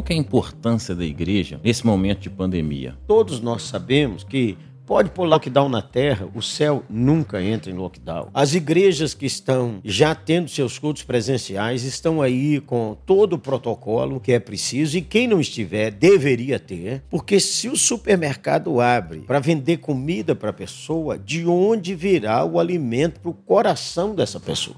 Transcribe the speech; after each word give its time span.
qual 0.00 0.04
é 0.08 0.14
a 0.14 0.16
importância 0.16 0.94
da 0.94 1.04
igreja 1.04 1.60
nesse 1.62 1.84
momento 1.84 2.20
de 2.20 2.30
pandemia? 2.30 2.96
Todos 3.06 3.40
nós 3.40 3.62
sabemos 3.64 4.24
que 4.24 4.56
pode 4.86 5.10
pôr 5.10 5.24
lockdown 5.26 5.68
na 5.68 5.82
terra, 5.82 6.26
o 6.34 6.42
céu 6.42 6.82
nunca 6.88 7.40
entra 7.40 7.70
em 7.70 7.74
lockdown. 7.74 8.28
As 8.32 8.54
igrejas 8.54 9.12
que 9.14 9.26
estão 9.26 9.78
já 9.84 10.14
tendo 10.14 10.48
seus 10.48 10.78
cultos 10.78 11.02
presenciais 11.02 11.84
estão 11.84 12.20
aí 12.22 12.60
com 12.60 12.96
todo 13.06 13.34
o 13.34 13.38
protocolo 13.38 14.18
que 14.18 14.32
é 14.32 14.40
preciso 14.40 14.96
e 14.96 15.02
quem 15.02 15.28
não 15.28 15.38
estiver 15.38 15.90
deveria 15.90 16.58
ter, 16.58 17.02
porque 17.10 17.38
se 17.38 17.68
o 17.68 17.76
supermercado 17.76 18.80
abre 18.80 19.20
para 19.20 19.38
vender 19.38 19.76
comida 19.76 20.34
para 20.34 20.50
a 20.50 20.54
pessoa, 20.54 21.18
de 21.18 21.46
onde 21.46 21.94
virá 21.94 22.44
o 22.44 22.58
alimento 22.58 23.20
para 23.20 23.30
o 23.30 23.34
coração 23.34 24.14
dessa 24.14 24.40
pessoa? 24.40 24.76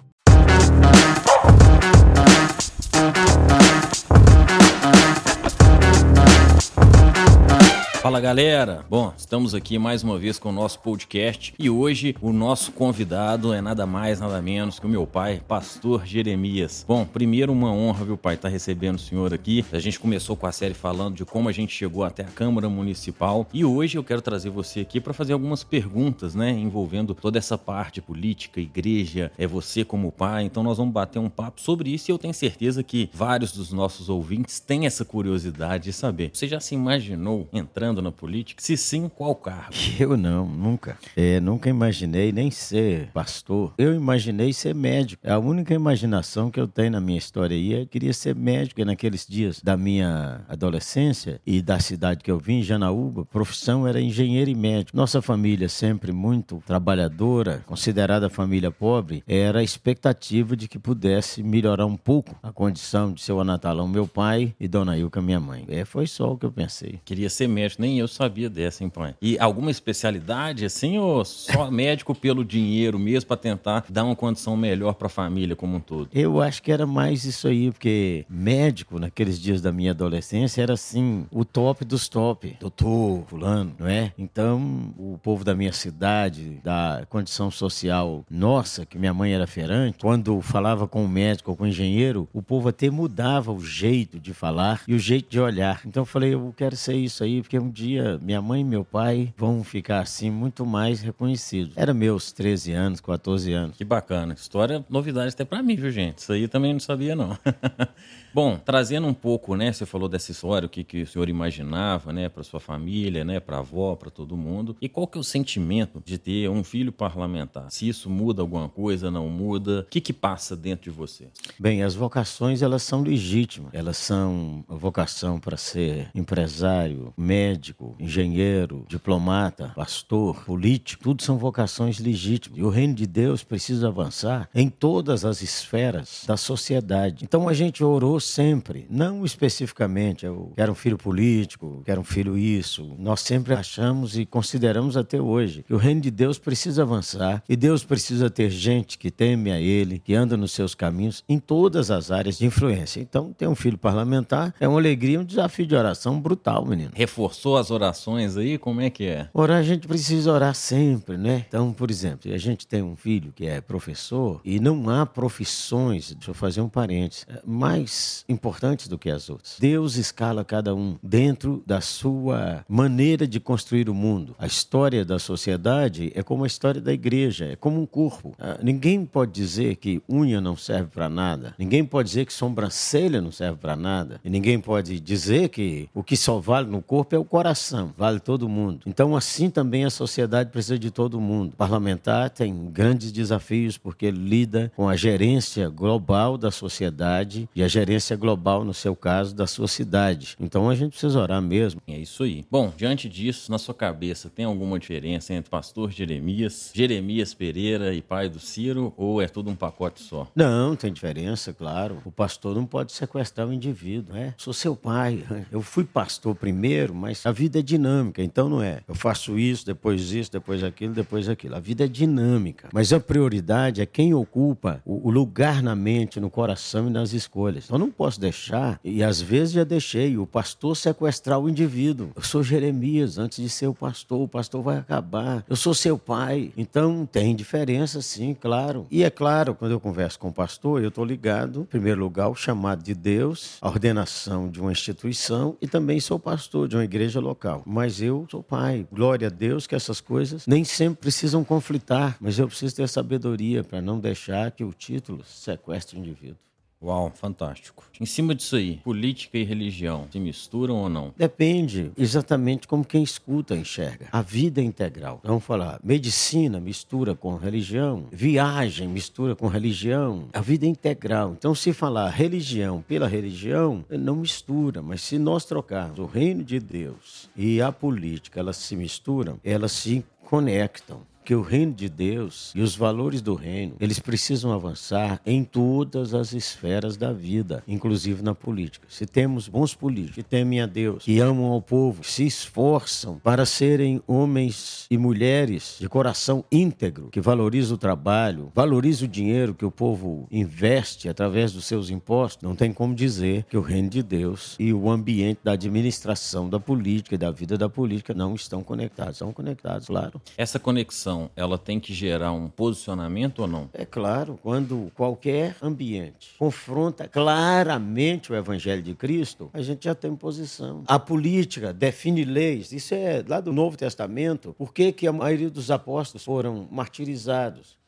Fala 8.02 8.20
galera! 8.20 8.84
Bom, 8.90 9.14
estamos 9.16 9.54
aqui 9.54 9.79
mais 9.79 10.02
uma 10.02 10.18
vez 10.18 10.36
com 10.36 10.48
o 10.48 10.52
nosso 10.52 10.80
podcast 10.80 11.54
e 11.56 11.70
hoje 11.70 12.16
o 12.20 12.32
nosso 12.32 12.72
convidado 12.72 13.54
é 13.54 13.60
nada 13.60 13.86
mais, 13.86 14.18
nada 14.18 14.43
menos 14.43 14.80
que 14.80 14.86
o 14.86 14.88
meu 14.88 15.06
pai, 15.06 15.40
Pastor 15.46 16.04
Jeremias. 16.04 16.84
Bom, 16.86 17.04
primeiro 17.04 17.52
uma 17.52 17.72
honra, 17.72 18.04
viu, 18.04 18.16
pai, 18.16 18.34
estar 18.34 18.48
tá 18.48 18.52
recebendo 18.52 18.96
o 18.96 19.00
senhor 19.00 19.32
aqui. 19.32 19.64
A 19.70 19.79
gente 19.79 20.00
começou 20.00 20.36
com 20.36 20.48
a 20.48 20.50
série 20.50 20.74
falando 20.74 21.14
de 21.14 21.24
como 21.24 21.48
a 21.48 21.52
gente 21.52 21.72
chegou 21.72 22.02
até 22.02 22.24
a 22.24 22.26
Câmara 22.26 22.68
Municipal 22.68 23.46
e 23.54 23.64
hoje 23.64 23.96
eu 23.96 24.02
quero 24.02 24.21
trazer 24.21 24.50
você 24.50 24.80
aqui 24.80 25.00
para 25.00 25.14
fazer 25.14 25.32
algumas 25.32 25.62
perguntas, 25.62 26.34
né, 26.34 26.50
envolvendo 26.50 27.14
toda 27.14 27.38
essa 27.38 27.57
parte 27.57 28.02
política, 28.02 28.60
igreja, 28.60 29.30
é 29.38 29.46
você 29.46 29.84
como 29.84 30.10
pai. 30.10 30.43
Então 30.43 30.64
nós 30.64 30.76
vamos 30.76 30.93
bater 30.93 31.21
um 31.21 31.30
papo 31.30 31.60
sobre 31.60 31.94
isso 31.94 32.10
e 32.10 32.12
eu 32.12 32.19
tenho 32.19 32.34
certeza 32.34 32.82
que 32.82 33.08
vários 33.14 33.52
dos 33.52 33.72
nossos 33.72 34.08
ouvintes 34.08 34.58
têm 34.58 34.86
essa 34.86 35.05
curiosidade 35.05 35.84
de 35.84 35.92
saber. 35.92 36.30
Você 36.32 36.48
já 36.48 36.58
se 36.58 36.74
imaginou 36.74 37.48
entrando 37.52 37.91
entrando 37.92 38.02
na 38.02 38.10
política? 38.10 38.62
Se 38.62 38.76
sim, 38.76 39.08
qual 39.08 39.34
cargo? 39.34 39.74
Eu 40.00 40.16
não, 40.16 40.46
nunca. 40.46 40.98
É, 41.16 41.38
nunca 41.38 41.68
imaginei 41.68 42.32
nem 42.32 42.50
ser 42.50 43.10
pastor. 43.12 43.74
Eu 43.76 43.94
imaginei 43.94 44.52
ser 44.52 44.74
médico. 44.74 45.22
É 45.24 45.32
a 45.32 45.38
única 45.38 45.74
imaginação 45.74 46.50
que 46.50 46.58
eu 46.58 46.66
tenho 46.66 46.92
na 46.92 47.00
minha 47.00 47.18
história 47.18 47.54
aí. 47.54 47.72
Eu 47.72 47.86
queria 47.86 48.12
ser 48.12 48.34
médico. 48.34 48.80
E 48.80 48.84
naqueles 48.84 49.26
dias 49.26 49.60
da 49.62 49.76
minha 49.76 50.44
adolescência 50.48 51.40
e 51.46 51.60
da 51.60 51.78
cidade 51.78 52.22
que 52.24 52.30
eu 52.30 52.38
vim, 52.38 52.62
Janaúba, 52.62 53.24
profissão 53.24 53.86
era 53.86 54.00
engenheiro 54.00 54.50
e 54.50 54.54
médico. 54.54 54.96
Nossa 54.96 55.20
família, 55.20 55.68
sempre 55.68 56.12
muito 56.12 56.62
trabalhadora, 56.66 57.62
considerada 57.66 58.30
família 58.30 58.70
pobre, 58.70 59.22
era 59.28 59.60
a 59.60 59.62
expectativa 59.62 60.56
de 60.56 60.66
que 60.66 60.78
pudesse 60.78 61.42
melhorar 61.42 61.86
um 61.86 61.96
pouco 61.96 62.36
a 62.42 62.52
condição 62.52 63.12
de 63.12 63.20
seu 63.20 63.40
Anatalão, 63.40 63.86
meu 63.86 64.06
pai, 64.06 64.54
e 64.58 64.66
Dona 64.66 64.96
Ilka, 64.96 65.20
minha 65.20 65.40
mãe. 65.40 65.64
É, 65.68 65.84
foi 65.84 66.06
só 66.06 66.32
o 66.32 66.38
que 66.38 66.46
eu 66.46 66.52
pensei. 66.52 67.00
Queria 67.04 67.28
ser 67.28 67.48
médico 67.48 67.81
nem 67.83 67.98
eu 67.98 68.06
sabia 68.06 68.48
dessa, 68.48 68.84
hein, 68.84 68.88
pai? 68.88 69.14
E 69.20 69.36
alguma 69.38 69.70
especialidade, 69.70 70.64
assim, 70.64 70.98
ou 70.98 71.25
só 71.25 71.69
médico 71.70 72.14
pelo 72.14 72.44
dinheiro 72.44 72.98
mesmo, 72.98 73.27
para 73.27 73.36
tentar 73.36 73.84
dar 73.89 74.05
uma 74.05 74.14
condição 74.14 74.56
melhor 74.56 74.94
para 74.94 75.06
a 75.06 75.11
família 75.11 75.56
como 75.56 75.77
um 75.77 75.80
todo? 75.80 76.08
Eu 76.14 76.41
acho 76.41 76.62
que 76.62 76.70
era 76.70 76.86
mais 76.86 77.24
isso 77.24 77.48
aí, 77.48 77.72
porque 77.72 78.24
médico, 78.30 79.00
naqueles 79.00 79.41
dias 79.41 79.61
da 79.61 79.72
minha 79.72 79.91
adolescência, 79.91 80.62
era 80.62 80.74
assim, 80.74 81.27
o 81.30 81.44
top 81.44 81.84
dos 81.84 82.08
top. 82.08 82.56
Doutor, 82.61 83.24
fulano, 83.27 83.74
não 83.78 83.89
é? 83.89 84.12
Então, 84.17 84.94
o 84.96 85.19
povo 85.20 85.42
da 85.42 85.55
minha 85.55 85.72
cidade, 85.72 86.61
da 86.62 87.05
condição 87.11 87.50
social 87.50 88.24
nossa, 88.30 88.86
que 88.86 88.96
minha 88.96 89.12
mãe 89.12 89.34
era 89.34 89.46
feirante, 89.46 89.98
quando 90.00 90.41
falava 90.41 90.86
com 90.86 91.05
o 91.05 91.08
médico 91.08 91.50
ou 91.50 91.56
com 91.56 91.64
o 91.64 91.67
engenheiro, 91.67 92.28
o 92.33 92.42
povo 92.42 92.69
até 92.69 92.91
mudava 92.91 93.52
o 93.52 93.61
jeito 93.61 94.20
de 94.20 94.33
falar 94.33 94.83
e 94.86 94.94
o 94.94 94.98
jeito 94.98 95.28
de 95.28 95.41
olhar. 95.41 95.80
Então, 95.84 96.02
eu 96.02 96.06
falei, 96.06 96.34
eu 96.34 96.55
quero 96.56 96.77
ser 96.77 96.94
isso 96.94 97.24
aí, 97.24 97.42
porque 97.42 97.58
um 97.58 97.71
dia 97.72 98.18
minha 98.22 98.42
mãe 98.42 98.60
e 98.60 98.64
meu 98.64 98.84
pai 98.84 99.32
vão 99.36 99.64
ficar 99.64 100.00
assim 100.00 100.30
muito 100.30 100.64
mais 100.66 101.00
reconhecidos. 101.00 101.74
Era 101.77 101.94
meus 101.94 102.30
13 102.33 102.72
anos, 102.72 103.00
14 103.00 103.52
anos. 103.52 103.77
Que 103.77 103.84
bacana. 103.84 104.34
História, 104.34 104.84
novidade 104.88 105.30
até 105.30 105.44
para 105.44 105.62
mim, 105.62 105.74
viu, 105.74 105.90
gente? 105.90 106.18
Isso 106.18 106.32
aí 106.32 106.46
também 106.46 106.72
não 106.72 106.80
sabia, 106.80 107.16
não. 107.16 107.36
Bom, 108.34 108.56
trazendo 108.56 109.06
um 109.06 109.12
pouco, 109.12 109.55
né? 109.56 109.72
Você 109.72 109.84
falou 109.84 110.08
dessa 110.08 110.30
história, 110.30 110.64
o 110.64 110.68
que, 110.68 110.82
que 110.82 111.02
o 111.02 111.06
senhor 111.06 111.28
imaginava, 111.28 112.12
né, 112.12 112.30
para 112.30 112.42
sua 112.42 112.61
família, 112.61 113.24
né, 113.24 113.40
para 113.40 113.58
avó, 113.58 113.94
para 113.94 114.11
todo 114.11 114.36
mundo. 114.36 114.74
E 114.80 114.88
qual 114.88 115.06
que 115.06 115.18
é 115.18 115.20
o 115.20 115.24
sentimento 115.24 116.02
de 116.05 116.16
ter 116.16 116.48
um 116.48 116.64
filho 116.64 116.90
parlamentar? 116.90 117.70
Se 117.70 117.86
isso 117.86 118.08
muda 118.08 118.40
alguma 118.40 118.68
coisa, 118.68 119.11
não 119.11 119.28
muda? 119.28 119.80
O 119.80 119.84
que 119.84 120.00
que 120.00 120.12
passa 120.12 120.56
dentro 120.56 120.84
de 120.84 120.96
você? 120.96 121.28
Bem, 121.58 121.82
as 121.82 121.94
vocações 121.94 122.62
elas 122.62 122.82
são 122.82 123.02
legítimas. 123.02 123.70
Elas 123.74 123.98
são 123.98 124.64
a 124.68 124.74
vocação 124.74 125.38
para 125.38 125.56
ser 125.56 126.11
empresário, 126.14 127.12
médico, 127.16 127.61
engenheiro, 127.98 128.84
diplomata, 128.89 129.73
pastor, 129.77 130.45
político. 130.45 131.03
Tudo 131.05 131.23
são 131.23 131.39
vocações 131.39 131.99
legítimas. 131.99 132.59
E 132.59 132.62
o 132.62 132.69
reino 132.69 132.95
de 132.95 133.06
Deus 133.06 133.45
precisa 133.45 133.89
avançar 133.89 134.49
em 134.55 134.69
todas 134.69 135.25
as 135.25 135.43
esferas 135.43 136.25
da 136.27 136.37
sociedade. 136.37 137.25
Então 137.25 137.49
a 137.49 137.53
gente 137.53 137.84
orou 137.84 138.19
sempre, 138.19 138.87
não 138.91 139.25
especificamente, 139.25 140.27
eu 140.27 140.53
quero 140.56 140.73
um 140.73 140.75
filho 140.75 140.99
político, 140.99 141.83
quero 141.84 142.00
um 142.00 142.05
filho 142.05 142.37
isso. 142.37 142.95
Nós 142.99 143.21
sempre 143.21 143.55
achamos 143.55 144.17
e 144.17 144.27
consideramos 144.27 144.97
até 144.97 145.21
hoje 145.21 145.62
que 145.62 145.75
o 145.75 145.79
reino 145.79 146.00
de 146.00 146.11
Deus 146.11 146.39
precisa 146.39 146.83
avançar 146.83 147.43
e 147.49 147.56
Deus 147.56 147.84
precisa 147.84 148.31
ter 148.31 148.50
gente 148.50 148.99
que 148.99 149.11
teme 149.11 149.50
a 149.50 149.61
Ele, 149.61 149.99
que 149.99 150.15
anda 150.15 150.37
nos 150.37 150.53
seus 150.53 150.75
caminhos 150.75 151.25
em 151.29 151.39
todas 151.39 151.91
as 151.91 152.11
áreas 152.11 152.39
de 152.39 152.47
influência. 152.47 153.00
Então, 153.00 153.33
ter 153.33 153.47
um 153.47 153.55
filho 153.55 153.79
parlamentar 153.79 154.55
é 154.59 154.67
uma 154.67 154.79
alegria, 154.79 155.21
um 155.21 155.25
desafio 155.25 155.67
de 155.67 155.75
oração 155.75 156.21
brutal, 156.21 156.65
menino. 156.65 156.91
Reforçou 156.94 157.52
as 157.57 157.71
orações 157.71 158.37
aí? 158.37 158.59
Como 158.59 158.81
é 158.81 158.91
que 158.91 159.05
é? 159.05 159.29
Orar, 159.33 159.59
a 159.59 159.63
gente 159.63 159.87
precisa 159.87 160.33
orar 160.33 160.55
sempre, 160.55 161.17
né? 161.17 161.45
Então, 161.49 161.73
por 161.73 161.91
exemplo, 161.91 162.33
a 162.33 162.39
gente 162.39 162.67
tem 162.67 162.83
um 162.83 162.97
filho 162.97 163.33
que 163.35 163.47
é 163.47 163.61
professor 163.61 164.41
e 164.45 164.61
não 164.61 164.89
há 164.89 165.07
profissões, 165.07 166.12
deixa 166.12 166.31
eu 166.31 166.35
fazer 166.35 166.61
um 166.61 166.69
parênteses, 166.69 167.27
mais 167.45 168.25
importantes 168.29 168.89
do 168.89 168.99
que 168.99 169.11
as 169.11 169.29
outras. 169.29 169.57
Deus 169.59 169.97
escala 169.97 170.45
cada 170.45 170.75
um 170.75 170.97
dentro 171.03 171.62
da 171.67 171.81
sua 171.81 172.65
maneira 172.69 173.27
de 173.27 173.41
construir 173.41 173.89
o 173.89 173.95
mundo. 173.95 174.35
A 174.39 174.47
história 174.47 175.05
da 175.05 175.19
sociedade 175.19 176.12
é 176.15 176.23
como 176.23 176.45
a 176.45 176.47
história 176.47 176.81
da 176.81 176.93
igreja, 176.93 177.47
é 177.47 177.57
como 177.57 177.81
um 177.81 177.87
corpo. 177.87 178.35
Ah, 178.39 178.59
ninguém 178.62 179.05
pode 179.05 179.33
dizer 179.33 179.77
que 179.77 180.03
unha 180.09 180.41
não 180.41 180.57
serve 180.57 180.89
para 180.91 181.09
nada. 181.09 181.55
Ninguém 181.59 181.85
pode 181.85 182.09
dizer 182.09 182.27
que 182.27 182.33
sobrancelha 182.33 183.21
não 183.21 183.33
serve 183.33 183.59
para 183.59 183.77
nada. 183.77 184.21
E 184.25 184.31
ninguém 184.31 184.61
pode 184.61 184.99
dizer 185.01 185.49
que 185.49 185.89
o 185.95 186.03
que 186.03 186.17
só 186.17 186.39
vale 186.39 186.69
no 186.69 186.83
corpo 186.83 187.15
é 187.15 187.19
o 187.19 187.25
coração, 187.32 187.94
vale 187.97 188.20
todo 188.20 188.47
mundo. 188.47 188.82
Então, 188.84 189.16
assim 189.16 189.48
também 189.48 189.87
a 189.87 189.91
sociedade 189.91 190.50
precisa 190.50 190.78
de 190.78 190.91
todo 190.91 191.19
mundo. 191.19 191.54
O 191.54 191.56
parlamentar 191.56 192.28
tem 192.28 192.70
grandes 192.70 193.10
desafios 193.10 193.78
porque 193.78 194.10
lida 194.10 194.70
com 194.76 194.87
a 194.87 194.94
gerência 194.97 195.70
global 195.70 196.37
da 196.37 196.50
sociedade 196.50 197.48
e 197.56 197.62
a 197.62 197.69
gerência 197.69 198.15
global, 198.16 198.66
no 198.66 198.75
seu 198.75 198.94
caso, 198.94 199.34
da 199.34 199.47
sua 199.47 199.66
cidade. 199.66 200.37
Então 200.38 200.69
a 200.69 200.75
gente 200.75 200.91
precisa 200.91 201.19
orar 201.19 201.41
mesmo. 201.41 201.81
É 201.88 201.97
isso 201.97 202.22
aí. 202.22 202.44
Bom, 202.50 202.70
diante 202.76 203.09
disso, 203.09 203.50
na 203.50 203.56
sua 203.56 203.75
cabeça, 203.75 204.28
tem 204.28 204.44
alguma 204.44 204.78
diferença 204.78 205.32
entre 205.32 205.50
pastor 205.50 205.91
Jeremias, 205.91 206.70
Jeremias 206.75 207.32
Pereira 207.32 207.94
e 207.94 208.03
pai 208.03 208.28
do 208.28 208.38
Ciro, 208.38 208.93
ou 208.94 209.22
é 209.22 209.26
tudo 209.26 209.50
um 209.50 209.56
pacote 209.56 210.03
só? 210.03 210.28
Não, 210.37 210.76
tem 210.76 210.93
diferença, 210.93 211.50
claro. 211.50 211.97
O 212.04 212.12
pastor 212.12 212.54
não 212.54 212.66
pode 212.66 212.93
sequestrar 212.93 213.49
o 213.49 213.54
indivíduo, 213.54 214.12
né? 214.12 214.34
Sou 214.37 214.53
seu 214.53 214.76
pai. 214.76 215.25
Eu 215.50 215.62
fui 215.62 215.84
pastor 215.84 216.34
primeiro, 216.34 216.94
mas 216.94 217.22
a 217.25 217.33
vida 217.33 217.59
é 217.59 217.62
dinâmica, 217.62 218.22
então 218.22 218.49
não 218.49 218.62
é. 218.62 218.81
Eu 218.87 218.94
faço 218.94 219.38
isso, 219.38 219.66
depois 219.66 220.12
isso, 220.12 220.33
depois 220.33 220.62
aquilo, 220.62 220.93
depois 220.93 221.28
aquilo. 221.28 221.55
A 221.55 221.60
vida 221.60 221.84
é 221.84 221.88
dinâmica. 221.88 222.69
Mas 222.72 222.93
a 222.93 223.00
prioridade 223.00 223.81
é 223.81 223.87
quem 223.87 224.15
ocupa 224.15 224.81
o 224.84 225.10
lugar 225.10 225.62
na 225.62 225.75
mente, 225.75 226.21
no 226.21 226.31
coração 226.31 226.88
e 226.88 226.91
nas 226.91 227.12
escolhas. 227.12 227.65
Então 227.65 227.78
não 227.78 227.91
posso 227.91 228.20
deixar, 228.20 228.81
e 228.85 229.02
às 229.02 229.20
vezes 229.20 229.55
já 229.55 229.64
deixei, 229.64 230.17
o 230.17 230.26
pastor 230.26 230.76
sequestrar 230.76 231.38
o 231.38 231.49
indivíduo. 231.49 232.11
Eu 232.14 232.23
sou 232.23 232.43
Jeremias, 232.43 233.19
antes 233.19 233.43
de 233.43 233.49
ser 233.49 233.67
o 233.67 233.75
pastor, 233.75 234.20
o 234.20 234.29
pastor 234.29 234.62
vai 234.62 234.79
acabar. 234.79 235.44
Eu 235.49 235.56
sou 235.56 235.75
seu 235.75 235.99
pai. 235.99 236.52
Então 236.56 237.06
tem 237.11 237.35
diferença, 237.35 238.00
sim, 238.02 238.35
claro. 238.38 238.87
E 238.91 239.02
é 239.02 239.11
claro, 239.11 239.55
quando 239.55 239.73
eu 239.73 239.81
converso 239.81 240.19
com 240.19 240.29
o 240.29 240.32
pastor, 240.32 240.82
eu 240.82 240.88
estou 240.88 241.05
ligado, 241.05 241.62
em 241.62 241.64
primeiro 241.67 242.00
lugar, 242.00 242.25
ao 242.25 242.35
chamado 242.35 242.82
de 242.82 242.94
Deus, 242.94 243.58
a 243.61 243.69
ordenação 243.69 244.49
de 244.49 244.61
uma 244.61 244.73
instituição 244.73 245.56
e 245.61 245.67
também 245.67 246.00
sou 246.00 246.19
pastor 246.19 246.69
de 246.69 246.76
uma 246.76 246.85
igreja 246.85 247.12
local. 247.20 247.62
Mas 247.67 248.00
eu 248.00 248.26
sou 248.31 248.43
pai. 248.43 248.87
Glória 248.93 249.29
a 249.29 249.31
Deus 249.31 249.67
que 249.67 249.75
essas 249.75 250.00
coisas 250.00 250.47
nem 250.47 250.64
sempre 250.64 251.00
precisam 251.00 251.44
conflitar, 251.44 252.17
mas 252.20 252.38
eu 252.38 252.47
preciso 252.47 252.76
ter 252.76 252.88
sabedoria 252.88 253.62
para 253.64 253.81
não 253.81 253.99
deixar 253.99 254.50
que 254.50 254.64
o 254.64 254.73
título 254.73 255.25
sequestre 255.25 255.97
o 255.97 256.00
indivíduo. 256.00 256.37
Uau, 256.82 257.12
fantástico. 257.14 257.84
Em 258.00 258.06
cima 258.06 258.34
disso 258.34 258.56
aí, 258.56 258.79
política 258.82 259.38
e 259.38 259.44
religião 259.44 260.08
se 260.11 260.19
misturam 260.19 260.76
ou 260.76 260.88
não? 260.88 261.14
Depende 261.17 261.93
exatamente 261.96 262.67
como 262.67 262.84
quem 262.84 263.02
escuta 263.02 263.55
enxerga. 263.56 264.08
A 264.11 264.20
vida 264.20 264.61
é 264.61 264.64
integral. 264.64 265.20
Vamos 265.23 265.44
falar, 265.44 265.79
medicina 265.84 266.58
mistura 266.58 267.14
com 267.14 267.37
religião, 267.37 268.06
viagem 268.11 268.88
mistura 268.88 269.37
com 269.37 269.46
religião. 269.46 270.29
A 270.32 270.40
vida 270.40 270.67
é 270.67 270.69
integral. 270.69 271.34
Então, 271.38 271.55
se 271.55 271.73
falar 271.73 272.08
religião 272.11 272.82
pela 272.82 273.06
religião, 273.06 273.85
não 273.88 274.17
mistura. 274.17 274.82
Mas 274.82 275.02
se 275.02 275.19
nós 275.19 275.44
trocarmos 275.44 275.99
o 275.99 276.06
reino 276.06 276.43
de 276.43 276.58
Deus 276.58 277.31
e 277.37 277.62
a 277.62 277.70
política, 277.70 278.40
elas 278.40 278.56
se 278.56 278.75
misturam, 278.75 279.38
elas 279.44 279.73
se 279.73 280.05
conectam 280.25 281.12
que 281.25 281.35
o 281.35 281.43
reino 281.43 281.73
de 281.73 281.89
Deus 281.89 282.53
e 282.55 282.61
os 282.61 282.77
valores 282.77 283.21
do 283.21 283.35
reino, 283.35 283.75
eles 283.81 283.99
precisam 283.99 284.53
avançar 284.53 285.21
em 285.25 285.45
todas 285.45 286.15
as 286.15 286.33
esferas 286.33 286.97
da 286.97 287.13
vida, 287.13 287.63
inclusive 287.67 288.23
na 288.23 288.35
política. 288.35 288.87
Se 288.89 289.07
temos 289.07 289.49
bons 289.49 289.75
políticos 289.75 290.17
que 290.17 290.23
temem 290.23 290.61
a 290.61 290.67
Deus, 290.67 291.05
que 291.05 291.21
amam 291.21 291.47
ao 291.47 291.63
povo, 291.63 292.03
que 292.03 292.11
se 292.11 292.27
esforçam 292.27 293.19
para 293.23 293.47
serem 293.47 294.03
homens 294.07 294.87
e 294.91 294.99
mulheres 294.99 295.77
de 295.81 295.89
coração 295.89 296.45
íntegro, 296.51 297.09
que 297.11 297.21
valorizam 297.21 297.75
o 297.75 297.79
trabalho, 297.79 298.51
valorizam 298.55 299.07
o 299.07 299.11
dinheiro 299.11 299.55
que 299.55 299.65
o 299.65 299.71
povo 299.71 300.27
investe 300.31 301.09
através 301.09 301.53
dos 301.53 301.65
seus 301.65 301.91
impostos, 301.91 302.43
não 302.43 302.57
tem 302.57 302.73
como 302.73 302.95
dizer 302.95 303.45
que 303.49 303.57
o 303.57 303.61
reino 303.61 303.89
de 303.89 304.03
Deus 304.03 304.57
e 304.59 304.73
o 304.73 304.91
ambiente 304.91 305.41
da 305.43 305.53
administração 305.53 306.49
da 306.49 306.59
política 306.59 307.15
e 307.15 307.19
da 307.19 307.31
vida 307.31 307.57
da 307.57 307.69
política 307.69 308.15
não 308.15 308.35
estão 308.35 308.63
conectados. 308.63 309.19
São 309.19 309.33
conectados, 309.33 309.87
claro. 309.87 310.21
Essa 310.37 310.59
conexão 310.59 311.12
ela 311.37 311.59
tem 311.59 311.79
que 311.79 311.93
gerar 311.93 312.32
um 312.32 312.49
posicionamento 312.49 313.41
ou 313.41 313.47
não? 313.47 313.69
É 313.73 313.85
claro, 313.85 314.38
quando 314.43 314.91
qualquer 314.94 315.56
ambiente 315.62 316.35
confronta 316.38 317.09
claramente 317.09 318.32
o 318.32 318.37
evangelho 318.37 318.82
de 318.82 318.94
Cristo, 318.94 319.50
a 319.53 319.62
gente 319.62 319.85
já 319.85 319.94
tem 319.94 320.14
posição. 320.14 320.85
A 320.87 320.99
política 320.99 321.73
define 321.73 322.25
leis, 322.25 322.73
isso 322.73 322.94
é 322.94 323.25
lá 323.26 323.41
do 323.41 323.53
Novo 323.53 323.76
Testamento. 323.76 324.55
Por 324.56 324.73
que, 324.73 324.93
que 324.93 325.06
a 325.06 325.12
maioria 325.12 325.50
dos 325.50 325.70
apóstolos 325.70 326.25
foram 326.25 326.69
martirizados? 326.70 327.81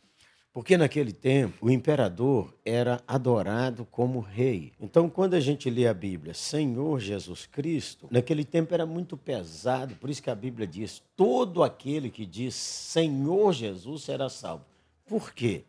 Porque 0.55 0.77
naquele 0.77 1.13
tempo 1.13 1.67
o 1.67 1.69
imperador 1.69 2.55
era 2.65 3.03
adorado 3.09 3.85
como 3.91 4.21
rei. 4.21 4.73
Então, 4.81 5.11
quando 5.11 5.35
a 5.35 5.41
gente 5.41 5.69
lê 5.69 5.89
a 5.89 5.93
Bíblia, 5.93 6.33
Senhor 6.33 7.01
Jesus 7.01 7.45
Cristo, 7.45 8.07
naquele 8.09 8.45
tempo 8.45 8.73
era 8.73 8.87
muito 8.87 9.17
pesado, 9.17 9.97
por 9.97 10.09
isso 10.09 10.23
que 10.23 10.31
a 10.31 10.35
Bíblia 10.35 10.65
diz: 10.65 11.03
todo 11.17 11.65
aquele 11.65 12.09
que 12.09 12.25
diz 12.25 12.55
Senhor 12.55 13.53
Jesus 13.53 14.05
será 14.05 14.29
salvo. 14.29 14.65
Por 15.05 15.35
quê? 15.35 15.65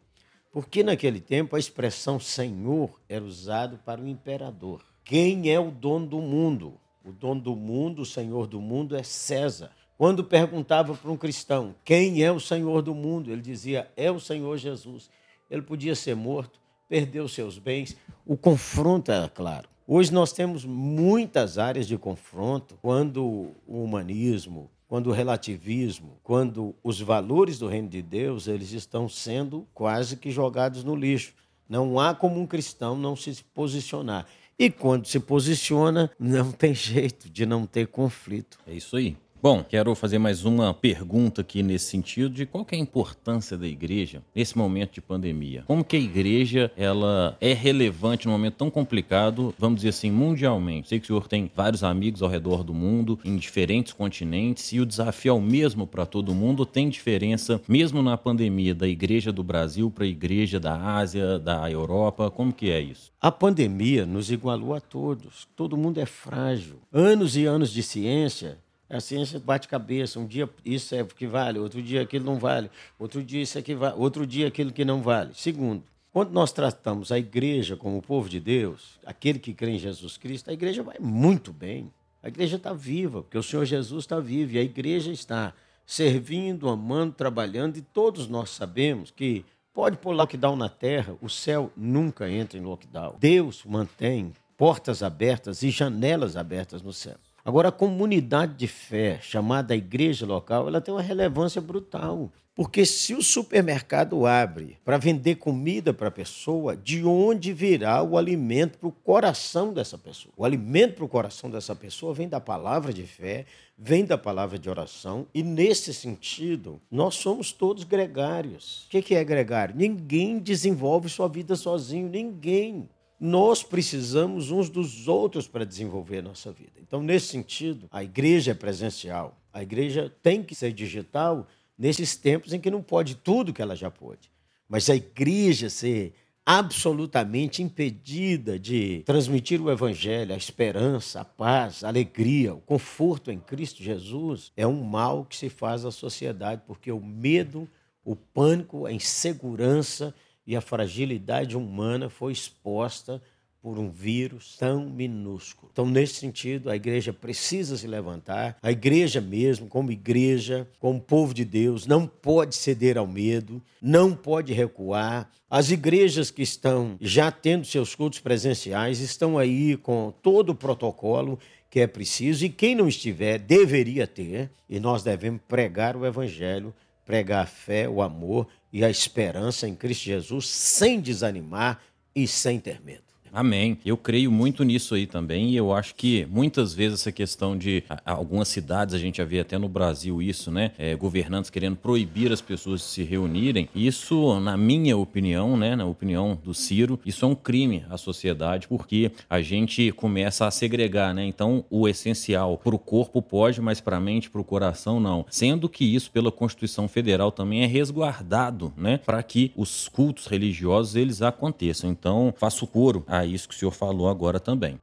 Porque 0.52 0.84
naquele 0.84 1.20
tempo 1.20 1.56
a 1.56 1.60
expressão 1.60 2.20
Senhor 2.20 3.02
era 3.10 3.26
usado 3.26 3.80
para 3.84 4.00
o 4.00 4.08
imperador. 4.08 4.86
Quem 5.04 5.52
é 5.52 5.60
o 5.60 5.72
dono 5.72 6.06
do 6.06 6.22
mundo? 6.22 6.76
O 7.04 7.12
dono 7.12 7.42
do 7.42 7.56
mundo, 7.56 8.04
o 8.04 8.06
Senhor 8.06 8.46
do 8.46 8.62
mundo 8.62 8.96
é 8.96 9.02
César. 9.02 9.72
Quando 9.97 10.24
perguntava 10.24 10.94
para 10.94 11.12
um 11.12 11.15
cristão 11.15 11.74
quem 11.83 12.21
é 12.21 12.31
o 12.31 12.39
Senhor 12.39 12.81
do 12.81 12.94
mundo, 12.94 13.31
ele 13.31 13.42
dizia: 13.42 13.89
é 13.95 14.12
o 14.12 14.19
Senhor 14.19 14.57
Jesus. 14.57 15.09
Ele 15.50 15.62
podia 15.62 15.95
ser 15.95 16.15
morto, 16.15 16.59
perdeu 16.89 17.27
seus 17.27 17.57
bens. 17.57 17.95
O 18.25 18.36
confronto 18.36 19.12
era 19.12 19.30
claro. 19.30 19.69
Hoje 19.88 20.12
nós 20.12 20.33
temos 20.33 20.65
muitas 20.65 21.57
áreas 21.57 21.88
de 21.88 21.97
confronto 21.97 22.77
quando 22.81 23.53
o 23.68 23.83
humanismo, 23.83 24.69
quando 24.88 25.07
o 25.07 25.13
relativismo, 25.13 26.18
quando 26.24 26.75
os 26.83 27.00
valores 27.00 27.59
do 27.59 27.68
reino 27.68 27.88
de 27.88 28.01
Deus, 28.01 28.47
eles 28.47 28.71
estão 28.71 29.07
sendo 29.07 29.68
quase 29.74 30.18
que 30.18 30.31
jogados 30.31 30.83
no 30.83 30.95
lixo. 30.95 31.33
Não 31.69 32.00
há 32.00 32.13
como 32.13 32.39
um 32.39 32.47
cristão 32.47 32.97
não 32.97 33.15
se 33.15 33.44
posicionar. 33.53 34.25
E 34.57 34.69
quando 34.69 35.06
se 35.06 35.19
posiciona, 35.19 36.09
não 36.19 36.51
tem 36.51 36.74
jeito 36.75 37.30
de 37.30 37.45
não 37.45 37.65
ter 37.65 37.88
conflito. 37.88 38.57
É 38.65 38.74
isso 38.74 38.97
aí. 38.97 39.15
Bom, 39.45 39.63
quero 39.63 39.94
fazer 39.94 40.18
mais 40.18 40.44
uma 40.44 40.74
pergunta 40.74 41.42
aqui 41.42 41.62
nesse 41.62 41.86
sentido 41.86 42.33
de 42.33 42.47
qual 42.47 42.65
é 42.71 42.75
a 42.75 42.80
importância 42.80 43.56
da 43.56 43.68
igreja 43.68 44.24
nesse 44.33 44.57
momento 44.57 44.94
de 44.94 45.01
pandemia. 45.01 45.63
Como 45.68 45.86
que 45.86 45.95
a 45.95 46.00
igreja 46.00 46.71
ela 46.75 47.38
é 47.39 47.53
relevante 47.53 48.25
num 48.25 48.31
momento 48.31 48.56
tão 48.56 48.71
complicado, 48.71 49.53
vamos 49.59 49.75
dizer 49.81 49.89
assim, 49.89 50.09
mundialmente? 50.09 50.89
Sei 50.89 51.00
que 51.00 51.06
o 51.06 51.07
senhor 51.09 51.27
tem 51.27 51.47
vários 51.56 51.83
amigos 51.83 52.24
ao 52.24 52.27
redor 52.27 52.63
do 52.63 52.74
mundo, 52.74 53.19
em 53.24 53.38
diferentes 53.38 53.94
continentes, 53.94 54.74
e 54.74 54.80
o 54.80 54.86
desafio 54.86 55.30
é 55.30 55.33
o 55.33 55.39
mesmo 55.39 55.86
para 55.86 56.07
todo 56.07 56.33
mundo. 56.33 56.65
Tem 56.65 56.89
diferença, 56.89 57.62
mesmo 57.68 58.01
na 58.01 58.18
pandemia, 58.18 58.74
da 58.74 58.88
igreja 58.88 59.31
do 59.31 59.44
Brasil 59.44 59.92
para 59.92 60.06
a 60.06 60.07
igreja 60.07 60.59
da 60.59 60.75
Ásia, 60.75 61.38
da 61.38 61.69
Europa? 61.69 62.31
Como 62.31 62.51
que 62.51 62.71
é 62.71 62.81
isso? 62.81 63.13
A 63.21 63.31
pandemia 63.31 64.07
nos 64.07 64.31
igualou 64.31 64.74
a 64.74 64.81
todos. 64.81 65.47
Todo 65.56 65.77
mundo 65.77 66.00
é 66.00 66.06
frágil. 66.07 66.77
Anos 66.92 67.38
e 67.38 67.45
anos 67.45 67.71
de 67.71 67.83
ciência 67.83 68.65
a 68.90 69.00
ciência 69.00 69.40
bate 69.40 69.68
cabeça. 69.68 70.20
Um 70.20 70.28
dia 70.28 70.50
isso 70.64 70.96
é 70.96 71.04
que 71.04 71.28
vale, 71.28 71.60
outro 71.60 71.82
dia 71.82 72.02
aquilo 72.02 72.26
não 72.26 72.38
vale, 72.38 72.70
outro 73.00 73.24
dia 73.24 73.42
isso 73.42 73.58
é 73.58 73.62
que 73.62 73.76
vale, 73.76 73.96
outro 73.98 74.26
dia 74.26 74.48
aquilo 74.48 74.72
que 74.72 74.86
não 74.86 75.02
vale. 75.02 75.32
Segundo, 75.34 75.84
quando 76.12 76.32
nós 76.32 76.52
tratamos 76.52 77.12
a 77.12 77.20
igreja 77.20 77.76
como 77.76 77.98
o 77.98 78.02
povo 78.02 78.30
de 78.30 78.40
Deus, 78.40 79.00
aquele 79.06 79.38
que 79.38 79.54
crê 79.54 79.72
em 79.72 79.80
Jesus 79.80 80.18
Cristo, 80.18 80.50
a 80.50 80.54
igreja 80.54 80.82
vai 80.82 80.98
muito 81.00 81.52
bem. 81.52 81.92
A 82.24 82.28
igreja 82.28 82.56
está 82.56 82.74
viva, 82.74 83.22
porque 83.22 83.38
o 83.38 83.44
Senhor 83.44 83.66
Jesus 83.66 84.06
está 84.06 84.20
vivo 84.20 84.54
e 84.54 84.58
a 84.58 84.64
igreja 84.64 85.12
está 85.12 85.54
servindo, 85.86 86.70
amando, 86.70 87.14
trabalhando, 87.14 87.78
e 87.78 87.81
todos 87.81 88.28
nós 88.28 88.50
sabemos 88.50 89.12
que 89.12 89.46
pode 89.74 89.98
pôr 89.98 90.14
lockdown 90.14 90.56
na 90.56 90.70
terra, 90.70 91.16
o 91.22 91.30
céu 91.30 91.72
nunca 91.76 92.30
entra 92.30 92.58
em 92.58 92.62
lockdown. 92.62 93.18
Deus 93.20 93.64
mantém 93.66 94.34
portas 94.58 95.04
abertas 95.04 95.62
e 95.64 95.70
janelas 95.70 96.38
abertas 96.38 96.81
no 96.81 96.94
céu. 96.94 97.18
Agora, 97.45 97.69
a 97.69 97.71
comunidade 97.71 98.56
de 98.56 98.68
fé, 98.68 99.19
chamada 99.21 99.75
igreja 99.75 100.25
local, 100.25 100.68
ela 100.68 100.81
tem 100.81 100.92
uma 100.92 101.01
relevância 101.01 101.62
brutal. 101.62 102.31
Porque 102.56 102.86
se 102.86 103.13
o 103.13 103.21
supermercado 103.21 104.25
abre 104.25 104.77
para 104.83 104.97
vender 104.97 105.36
comida 105.36 105.94
para 105.94 106.07
a 106.07 106.12
pessoa, 106.12 106.75
de 106.75 107.06
onde 107.06 107.53
virá 107.53 108.01
o 108.01 108.18
alimento 108.18 108.80
para 108.80 108.88
o 108.88 108.94
coração 108.94 109.74
dessa 109.74 109.97
pessoa? 109.97 110.33
O 110.36 110.45
alimento 110.45 110.95
para 110.95 111.06
o 111.06 111.09
coração 111.09 111.50
dessa 111.50 111.75
pessoa 111.75 112.13
vem 112.15 112.30
da 112.30 112.39
palavra 112.39 112.92
de 112.92 113.03
fé, 113.03 113.45
vem 113.77 114.06
da 114.06 114.18
palavra 114.18 114.57
de 114.57 114.69
oração, 114.69 115.27
e 115.33 115.44
nesse 115.44 115.94
sentido, 115.94 116.81
nós 116.89 117.15
somos 117.15 117.51
todos 117.51 117.83
gregários. 117.83 118.86
O 118.86 118.89
que 118.89 119.13
é 119.13 119.24
gregário? 119.24 119.75
Ninguém 119.75 120.39
desenvolve 120.39 121.09
sua 121.09 121.27
vida 121.27 121.56
sozinho, 121.57 122.09
ninguém. 122.09 122.89
Nós 123.20 123.64
precisamos 123.64 124.52
uns 124.52 124.70
dos 124.70 125.08
outros 125.08 125.48
para 125.48 125.66
desenvolver 125.66 126.20
a 126.20 126.24
nossa 126.24 126.52
vida. 126.52 126.74
Então, 126.82 127.02
nesse 127.02 127.28
sentido, 127.28 127.88
a 127.92 128.04
igreja 128.04 128.52
é 128.52 128.54
presencial. 128.54 129.40
A 129.54 129.64
igreja 129.64 130.14
tem 130.22 130.44
que 130.44 130.54
ser 130.54 130.74
digital 130.74 131.48
nesses 131.78 132.16
tempos 132.16 132.54
em 132.54 132.60
que 132.60 132.70
não 132.70 132.82
pode 132.82 133.16
tudo 133.16 133.54
que 133.54 133.62
ela 133.62 133.76
já 133.76 133.90
pôde. 133.90 134.30
Mas 134.68 134.90
a 134.90 134.96
igreja 134.96 135.70
ser 135.70 136.14
absolutamente 136.46 137.64
impedida 137.64 138.60
de 138.60 139.02
transmitir 139.04 139.60
o 139.60 139.72
evangelho, 139.72 140.34
a 140.34 140.38
esperança, 140.38 141.22
a 141.22 141.26
paz, 141.26 141.84
a 141.84 141.88
alegria, 141.88 142.54
o 142.54 142.62
conforto 142.62 143.31
em 143.31 143.40
Cristo 143.40 143.81
Jesus, 143.81 144.52
é 144.56 144.68
um 144.68 144.84
mal 144.84 145.26
que 145.26 145.36
se 145.36 145.50
faz 145.50 145.86
à 145.86 145.92
sociedade, 145.92 146.62
porque 146.68 146.92
o 146.92 147.00
medo, 147.00 147.68
o 148.04 148.16
pânico, 148.16 148.86
a 148.86 148.92
insegurança 148.92 150.14
e 150.45 150.56
a 150.56 150.61
fragilidade 150.61 151.57
humana 151.57 152.09
foi 152.09 152.31
exposta 152.31 153.21
por 153.66 153.80
um 153.80 153.90
vírus 153.90 154.56
tão 154.59 154.87
minúsculo. 154.87 155.71
Então, 155.73 155.87
nesse 155.87 156.14
sentido, 156.14 156.69
a 156.69 156.75
igreja 156.75 157.11
precisa 157.11 157.75
se 157.75 157.87
levantar. 157.87 158.56
A 158.61 158.71
igreja 158.71 159.19
mesmo, 159.19 159.68
como 159.68 159.92
igreja, 159.92 160.68
como 160.80 161.02
povo 161.02 161.33
de 161.33 161.44
Deus, 161.44 161.87
não 161.87 162.06
pode 162.06 162.56
ceder 162.56 162.95
ao 162.95 163.07
medo, 163.07 163.59
não 163.81 164.14
pode 164.14 164.54
recuar. 164.54 165.31
As 165.49 165.71
igrejas 165.71 166.30
que 166.30 166.44
estão 166.44 166.95
já 167.02 167.31
tendo 167.31 167.66
seus 167.66 167.95
cultos 167.95 168.19
presenciais 168.19 168.99
estão 168.99 169.35
aí 169.35 169.75
com 169.75 170.14
todo 170.21 170.52
o 170.52 170.56
protocolo 170.56 171.40
que 171.68 171.80
é 171.80 171.87
preciso 171.87 172.45
e 172.45 172.49
quem 172.49 172.75
não 172.75 172.87
estiver 172.87 173.40
deveria 173.40 174.06
ter, 174.07 174.49
e 174.69 174.80
nós 174.80 175.04
devemos 175.04 175.42
pregar 175.47 175.97
o 175.97 176.06
evangelho, 176.06 176.73
pregar 177.06 177.44
a 177.44 177.47
fé, 177.47 177.88
o 177.88 178.02
amor 178.02 178.47
e 178.74 178.83
a 178.83 178.90
esperança 178.90 179.68
em 179.68 179.76
Cristo 179.76 180.04
Jesus 180.04 180.47
sem 180.47 181.00
desanimar 181.00 181.81
e 182.14 182.28
sem 182.28 182.59
ter 182.59 182.81
medo. 182.81 183.15
Amém. 183.35 183.77
Eu 183.85 183.97
creio 183.97 184.31
muito 184.31 184.63
nisso 184.63 184.95
aí 184.95 185.06
também 185.06 185.49
e 185.49 185.57
eu 185.57 185.73
acho 185.73 185.94
que 185.94 186.25
muitas 186.31 186.73
vezes 186.73 187.01
essa 187.01 187.11
questão 187.11 187.57
de 187.57 187.83
algumas 188.06 188.47
cidades, 188.47 188.95
a 188.95 188.97
gente 188.97 189.18
já 189.18 189.25
vê 189.25 189.42
até 189.42 189.57
no 189.57 189.68
Brasil 189.68 190.21
isso, 190.21 190.49
né? 190.49 190.71
É, 190.77 190.95
governantes 190.95 191.49
querendo 191.49 191.75
proibir 191.75 192.31
as 192.31 192.39
pessoas 192.39 192.80
de 192.80 192.85
se 192.85 193.04
reunirem. 193.04 193.68
Isso, 193.75 194.39
na 194.39 194.56
minha 194.56 194.95
opinião, 194.95 195.57
né? 195.57 195.75
Na 195.75 195.83
opinião 195.85 196.39
do 196.42 196.54
Ciro, 196.54 196.97
isso 197.06 197.25
é 197.25 197.27
um 197.27 197.35
crime 197.35 197.83
à 197.89 197.97
sociedade 197.97 198.69
porque 198.69 199.11
a 199.30 199.42
gente 199.42 199.92
começa 199.92 200.47
a 200.47 200.51
segregar, 200.51 201.13
né? 201.13 201.25
Então, 201.25 201.65
o 201.69 201.89
essencial 201.89 202.57
para 202.57 202.73
o 202.73 202.80
corpo 202.80 203.21
pode, 203.21 203.59
mas 203.59 203.81
para 203.81 203.97
a 203.97 203.99
mente, 203.99 204.30
para 204.30 204.39
o 204.39 204.45
coração, 204.45 204.97
não. 204.97 205.25
Sendo 205.30 205.68
que 205.68 205.83
isso, 205.83 206.09
pela 206.09 206.31
Constituição 206.31 206.87
Federal, 206.87 207.33
também 207.33 207.63
é 207.63 207.65
resguardado, 207.65 208.71
né? 208.77 208.97
Para 209.06 209.21
que 209.21 209.51
os 209.57 209.89
cultos 209.89 210.27
religiosos 210.27 210.95
eles 210.95 211.21
aconteçam. 211.21 211.89
Então, 211.89 212.33
faço 212.37 212.65
coro 212.65 213.04
a 213.06 213.25
isso 213.26 213.48
que 213.48 213.56
o 213.56 213.58
senhor 213.58 213.72
falou 213.72 214.10
agora 214.10 214.40
também. 214.40 214.80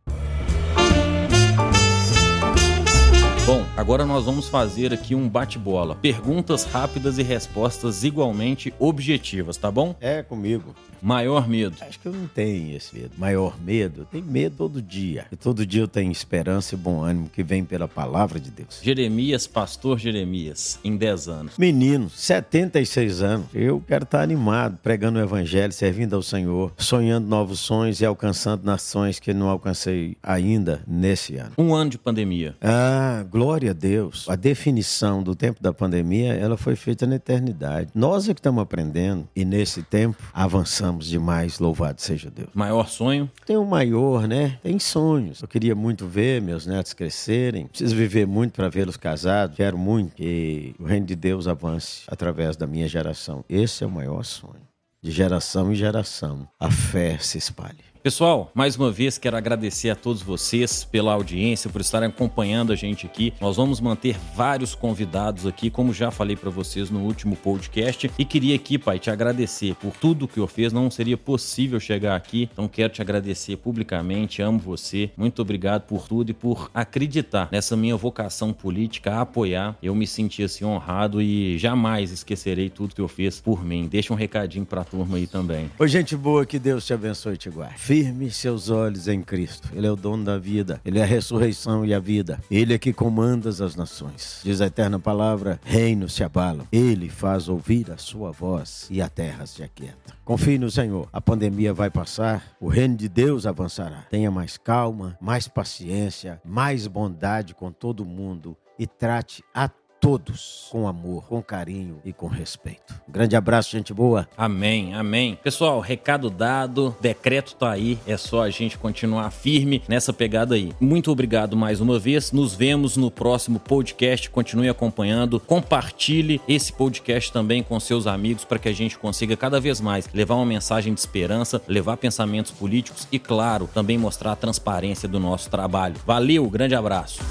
Bom, 3.46 3.64
agora 3.76 4.04
nós 4.04 4.24
vamos 4.24 4.48
fazer 4.48 4.92
aqui 4.92 5.14
um 5.14 5.28
bate-bola. 5.28 5.96
Perguntas 5.96 6.64
rápidas 6.64 7.18
e 7.18 7.22
respostas 7.22 8.04
igualmente 8.04 8.72
objetivas, 8.78 9.56
tá 9.56 9.70
bom? 9.70 9.94
É 10.00 10.22
comigo. 10.22 10.74
Maior 11.02 11.48
medo. 11.48 11.74
Acho 11.80 11.98
que 11.98 12.06
eu 12.06 12.12
não 12.12 12.28
tenho 12.28 12.76
esse 12.76 12.94
medo. 12.94 13.10
Maior 13.18 13.60
medo? 13.60 14.02
Eu 14.02 14.04
tenho 14.04 14.24
medo 14.24 14.54
todo 14.56 14.80
dia. 14.80 15.26
E 15.32 15.36
todo 15.36 15.66
dia 15.66 15.82
eu 15.82 15.88
tenho 15.88 16.12
esperança 16.12 16.76
e 16.76 16.78
bom 16.78 17.02
ânimo 17.02 17.28
que 17.28 17.42
vem 17.42 17.64
pela 17.64 17.88
palavra 17.88 18.38
de 18.38 18.52
Deus. 18.52 18.78
Jeremias, 18.80 19.48
pastor 19.48 19.98
Jeremias, 19.98 20.78
em 20.84 20.96
10 20.96 21.28
anos. 21.28 21.58
Menino, 21.58 22.08
76 22.08 23.20
anos. 23.20 23.46
Eu 23.52 23.82
quero 23.84 24.04
estar 24.04 24.22
animado, 24.22 24.78
pregando 24.80 25.18
o 25.18 25.22
evangelho, 25.22 25.72
servindo 25.72 26.14
ao 26.14 26.22
Senhor, 26.22 26.72
sonhando 26.76 27.26
novos 27.26 27.58
sonhos 27.58 28.00
e 28.00 28.06
alcançando 28.06 28.64
nações 28.64 29.18
que 29.18 29.34
não 29.34 29.48
alcancei 29.48 30.16
ainda 30.22 30.84
nesse 30.86 31.34
ano. 31.34 31.50
Um 31.58 31.74
ano 31.74 31.90
de 31.90 31.98
pandemia. 31.98 32.54
Ah, 32.62 33.24
glória 33.28 33.71
a 33.72 33.74
Deus. 33.74 34.26
A 34.28 34.36
definição 34.36 35.22
do 35.22 35.34
tempo 35.34 35.62
da 35.62 35.72
pandemia, 35.72 36.34
ela 36.34 36.56
foi 36.56 36.76
feita 36.76 37.06
na 37.06 37.16
eternidade. 37.16 37.90
Nós 37.94 38.28
é 38.28 38.34
que 38.34 38.40
estamos 38.40 38.62
aprendendo 38.62 39.28
e 39.34 39.44
nesse 39.44 39.82
tempo 39.82 40.22
avançamos 40.32 41.06
demais, 41.06 41.58
louvado 41.58 42.00
seja 42.00 42.30
Deus. 42.30 42.50
Maior 42.54 42.88
sonho? 42.88 43.30
Tem 43.44 43.56
um 43.56 43.64
maior, 43.64 44.28
né? 44.28 44.58
Tem 44.62 44.78
sonhos. 44.78 45.42
Eu 45.42 45.48
queria 45.48 45.74
muito 45.74 46.06
ver 46.06 46.40
meus 46.40 46.66
netos 46.66 46.92
crescerem. 46.92 47.66
Preciso 47.66 47.96
viver 47.96 48.26
muito 48.26 48.52
para 48.52 48.68
vê-los 48.68 48.96
casados. 48.96 49.56
Quero 49.56 49.76
muito 49.76 50.14
que 50.14 50.74
o 50.78 50.84
reino 50.84 51.06
de 51.06 51.16
Deus 51.16 51.48
avance 51.48 52.02
através 52.06 52.56
da 52.56 52.66
minha 52.66 52.88
geração. 52.88 53.44
Esse 53.48 53.84
é 53.84 53.86
o 53.86 53.90
maior 53.90 54.24
sonho. 54.24 54.62
De 55.02 55.10
geração 55.10 55.72
em 55.72 55.74
geração, 55.74 56.46
a 56.60 56.70
fé 56.70 57.18
se 57.18 57.36
espalhe. 57.36 57.91
Pessoal, 58.02 58.50
mais 58.52 58.74
uma 58.74 58.90
vez 58.90 59.16
quero 59.16 59.36
agradecer 59.36 59.88
a 59.88 59.94
todos 59.94 60.22
vocês 60.22 60.82
pela 60.82 61.12
audiência, 61.12 61.70
por 61.70 61.80
estarem 61.80 62.08
acompanhando 62.08 62.72
a 62.72 62.74
gente 62.74 63.06
aqui. 63.06 63.32
Nós 63.40 63.56
vamos 63.56 63.80
manter 63.80 64.18
vários 64.34 64.74
convidados 64.74 65.46
aqui, 65.46 65.70
como 65.70 65.94
já 65.94 66.10
falei 66.10 66.34
para 66.34 66.50
vocês 66.50 66.90
no 66.90 66.98
último 66.98 67.36
podcast. 67.36 68.10
E 68.18 68.24
queria 68.24 68.56
aqui, 68.56 68.76
pai, 68.76 68.98
te 68.98 69.08
agradecer 69.08 69.76
por 69.76 69.92
tudo 69.92 70.26
que 70.26 70.40
eu 70.40 70.48
fiz. 70.48 70.72
Não 70.72 70.90
seria 70.90 71.16
possível 71.16 71.78
chegar 71.78 72.16
aqui, 72.16 72.50
então 72.52 72.66
quero 72.66 72.92
te 72.92 73.00
agradecer 73.00 73.56
publicamente. 73.58 74.42
Amo 74.42 74.58
você. 74.58 75.12
Muito 75.16 75.40
obrigado 75.40 75.82
por 75.82 76.08
tudo 76.08 76.30
e 76.30 76.34
por 76.34 76.72
acreditar 76.74 77.50
nessa 77.52 77.76
minha 77.76 77.96
vocação 77.96 78.52
política, 78.52 79.20
apoiar. 79.20 79.76
Eu 79.80 79.94
me 79.94 80.08
senti 80.08 80.42
assim 80.42 80.64
honrado 80.64 81.22
e 81.22 81.56
jamais 81.56 82.10
esquecerei 82.10 82.68
tudo 82.68 82.96
que 82.96 83.00
eu 83.00 83.06
fiz 83.06 83.40
por 83.40 83.64
mim. 83.64 83.86
Deixa 83.86 84.12
um 84.12 84.16
recadinho 84.16 84.66
para 84.66 84.80
a 84.80 84.84
turma 84.84 85.18
aí 85.18 85.28
também. 85.28 85.70
Oi, 85.78 85.86
gente 85.86 86.16
boa, 86.16 86.44
que 86.44 86.58
Deus 86.58 86.84
te 86.84 86.92
abençoe 86.92 87.34
e 87.34 87.36
te 87.36 87.48
guarde 87.48 87.91
firme 87.92 88.30
seus 88.30 88.70
olhos 88.70 89.06
em 89.06 89.20
Cristo. 89.20 89.68
Ele 89.74 89.86
é 89.86 89.90
o 89.90 89.94
dono 89.94 90.24
da 90.24 90.38
vida, 90.38 90.80
ele 90.82 90.98
é 90.98 91.02
a 91.02 91.06
ressurreição 91.06 91.84
e 91.84 91.92
a 91.92 91.98
vida. 91.98 92.40
Ele 92.50 92.72
é 92.72 92.78
que 92.78 92.90
comanda 92.90 93.50
as 93.50 93.76
nações. 93.76 94.40
Diz 94.42 94.62
a 94.62 94.66
eterna 94.66 94.98
palavra: 94.98 95.60
reinos 95.62 96.14
se 96.14 96.24
abalam. 96.24 96.66
Ele 96.72 97.10
faz 97.10 97.50
ouvir 97.50 97.90
a 97.90 97.98
sua 97.98 98.32
voz 98.32 98.86
e 98.90 99.02
a 99.02 99.10
terra 99.10 99.44
se 99.44 99.62
aquieta. 99.62 100.14
Confie 100.24 100.56
no 100.56 100.70
Senhor. 100.70 101.06
A 101.12 101.20
pandemia 101.20 101.74
vai 101.74 101.90
passar, 101.90 102.56
o 102.58 102.66
reino 102.66 102.96
de 102.96 103.10
Deus 103.10 103.44
avançará. 103.44 104.06
Tenha 104.08 104.30
mais 104.30 104.56
calma, 104.56 105.18
mais 105.20 105.46
paciência, 105.46 106.40
mais 106.42 106.86
bondade 106.86 107.54
com 107.54 107.70
todo 107.70 108.06
mundo 108.06 108.56
e 108.78 108.86
trate 108.86 109.44
a 109.54 109.68
todos 110.02 110.66
com 110.68 110.88
amor, 110.88 111.28
com 111.28 111.40
carinho 111.40 112.00
e 112.04 112.12
com 112.12 112.26
respeito. 112.26 113.00
Um 113.08 113.12
grande 113.12 113.36
abraço, 113.36 113.70
gente 113.70 113.94
boa. 113.94 114.28
Amém, 114.36 114.94
amém. 114.94 115.38
Pessoal, 115.44 115.78
recado 115.78 116.28
dado, 116.28 116.96
decreto 117.00 117.54
tá 117.54 117.70
aí, 117.70 117.96
é 118.04 118.16
só 118.16 118.42
a 118.42 118.50
gente 118.50 118.76
continuar 118.76 119.30
firme 119.30 119.80
nessa 119.86 120.12
pegada 120.12 120.56
aí. 120.56 120.72
Muito 120.80 121.08
obrigado 121.12 121.56
mais 121.56 121.80
uma 121.80 122.00
vez. 122.00 122.32
Nos 122.32 122.52
vemos 122.52 122.96
no 122.96 123.12
próximo 123.12 123.60
podcast. 123.60 124.28
Continue 124.28 124.68
acompanhando, 124.68 125.38
compartilhe 125.38 126.40
esse 126.48 126.72
podcast 126.72 127.32
também 127.32 127.62
com 127.62 127.78
seus 127.78 128.08
amigos 128.08 128.44
para 128.44 128.58
que 128.58 128.68
a 128.68 128.74
gente 128.74 128.98
consiga 128.98 129.36
cada 129.36 129.60
vez 129.60 129.80
mais 129.80 130.08
levar 130.12 130.34
uma 130.34 130.46
mensagem 130.46 130.92
de 130.92 130.98
esperança, 130.98 131.62
levar 131.68 131.96
pensamentos 131.96 132.50
políticos 132.50 133.06
e, 133.12 133.20
claro, 133.20 133.70
também 133.72 133.96
mostrar 133.96 134.32
a 134.32 134.36
transparência 134.36 135.08
do 135.08 135.20
nosso 135.20 135.48
trabalho. 135.48 135.94
Valeu, 136.04 136.50
grande 136.50 136.74
abraço. 136.74 137.22